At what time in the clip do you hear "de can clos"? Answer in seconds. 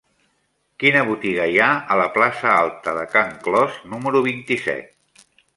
3.01-3.79